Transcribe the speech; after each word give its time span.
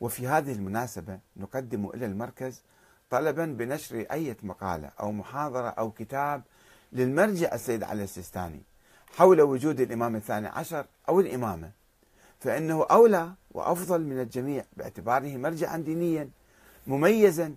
وفي 0.00 0.28
هذه 0.28 0.52
المناسبة 0.52 1.18
نقدم 1.36 1.86
إلى 1.94 2.06
المركز 2.06 2.62
طلبا 3.10 3.46
بنشر 3.46 4.06
أي 4.12 4.36
مقالة 4.42 4.90
أو 5.00 5.12
محاضرة 5.12 5.68
أو 5.68 5.90
كتاب 5.90 6.42
للمرجع 6.92 7.54
السيد 7.54 7.82
علي 7.82 8.04
السيستاني 8.04 8.62
حول 9.16 9.40
وجود 9.40 9.80
الإمام 9.80 10.16
الثاني 10.16 10.46
عشر 10.48 10.86
أو 11.08 11.20
الإمامة 11.20 11.70
فإنه 12.40 12.86
أولى 12.90 13.32
وأفضل 13.50 14.00
من 14.00 14.20
الجميع 14.20 14.64
باعتباره 14.76 15.36
مرجعا 15.36 15.76
دينيا 15.76 16.28
مميزا 16.86 17.54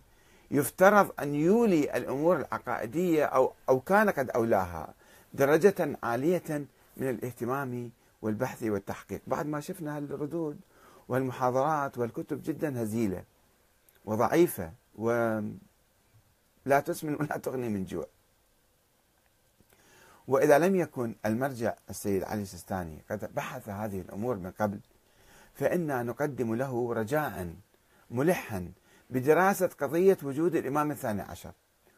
يفترض 0.51 1.11
أن 1.19 1.35
يولي 1.35 1.97
الأمور 1.97 2.37
العقائدية 2.37 3.25
أو, 3.25 3.53
أو 3.69 3.79
كان 3.79 4.09
قد 4.09 4.29
أولاها 4.29 4.93
درجة 5.33 5.97
عالية 6.03 6.65
من 6.97 7.09
الاهتمام 7.09 7.91
والبحث 8.21 8.63
والتحقيق. 8.63 9.21
بعد 9.27 9.45
ما 9.45 9.59
شفنا 9.59 9.97
هالردود 9.97 10.59
والمحاضرات 11.11 11.97
والكتب 11.97 12.43
جدا 12.43 12.83
هزيلة 12.83 13.23
وضعيفة 14.05 14.71
ولا 14.95 16.79
تسمن 16.85 17.15
ولا 17.15 17.37
تغني 17.37 17.69
من 17.69 17.85
جوع. 17.85 18.07
وإذا 20.27 20.59
لم 20.59 20.75
يكن 20.75 21.15
المرجع 21.25 21.73
السيد 21.89 22.23
علي 22.23 22.41
السيستاني 22.41 23.01
قد 23.09 23.35
بحث 23.35 23.69
هذه 23.69 24.01
الأمور 24.01 24.35
من 24.35 24.51
قبل 24.51 24.79
فإنا 25.53 26.03
نقدم 26.03 26.55
له 26.55 26.93
رجاء 26.93 27.55
ملحا 28.11 28.71
بدراسة 29.09 29.67
قضية 29.67 30.17
وجود 30.23 30.55
الإمام 30.55 30.91
الثاني 30.91 31.21
عشر 31.21 31.51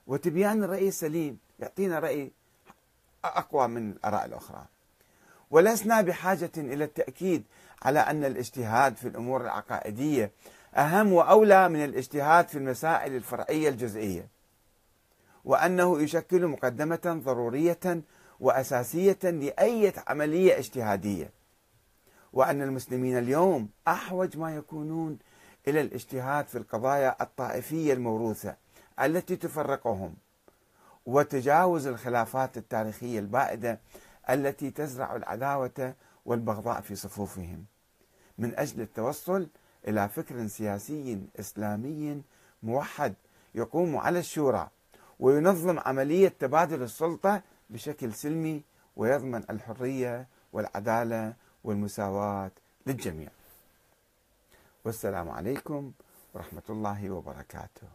وتبيان 0.08 0.64
الرأي 0.64 0.88
السليم 0.88 1.40
يعطينا 1.60 2.00
رأي 2.00 2.32
أقوى 3.26 3.68
من 3.68 3.92
الآراء 3.92 4.26
الأخرى. 4.26 4.66
ولسنا 5.54 6.02
بحاجة 6.02 6.52
إلى 6.58 6.84
التأكيد 6.84 7.44
على 7.82 8.00
أن 8.00 8.26
الاجتهاد 8.26 8.96
في 8.98 9.08
الأمور 9.08 9.42
العقائدية 9.42 10.32
أهم 10.76 11.14
وأولى 11.14 11.70
من 11.70 11.84
الاجتهاد 11.84 12.48
في 12.48 12.58
المسائل 12.58 13.16
الفرعية 13.16 13.70
الجزئية 13.70 14.28
وأنه 15.46 16.02
يشكل 16.02 16.48
مقدمة 16.48 17.22
ضرورية 17.26 18.02
وأساسية 18.40 19.20
لأي 19.24 19.94
عملية 20.08 20.58
اجتهادية 20.58 21.30
وأن 22.34 22.62
المسلمين 22.62 23.18
اليوم 23.18 23.70
أحوج 23.88 24.38
ما 24.38 24.56
يكونون 24.56 25.18
إلى 25.68 25.82
الاجتهاد 25.82 26.48
في 26.48 26.58
القضايا 26.58 27.16
الطائفية 27.22 27.94
الموروثة 27.94 28.56
التي 29.02 29.36
تفرقهم 29.36 30.14
وتجاوز 31.06 31.88
الخلافات 31.88 32.58
التاريخية 32.58 33.20
البائدة 33.20 33.80
التي 34.30 34.72
تزرع 34.72 35.16
العداوة 35.16 35.96
والبغضاء 36.26 36.82
في 36.82 36.96
صفوفهم. 36.96 37.66
من 38.38 38.56
أجل 38.56 38.82
التوصل 38.82 39.48
إلى 39.88 40.10
فكر 40.10 40.48
سياسي 40.48 41.28
إسلامي 41.40 42.24
موحد 42.64 43.14
يقوم 43.56 43.98
على 43.98 44.20
الشورى 44.20 44.70
وينظم 45.20 45.80
عملية 45.80 46.28
تبادل 46.28 46.84
السلطة 46.84 47.42
بشكل 47.70 48.14
سلمي 48.14 48.64
ويضمن 48.96 49.44
الحرية 49.50 50.28
والعدالة 50.54 51.34
والمساواة 51.64 52.52
للجميع. 52.88 53.30
والسلام 54.86 55.30
عليكم 55.30 55.92
ورحمة 56.34 56.64
الله 56.70 57.10
وبركاته. 57.10 57.88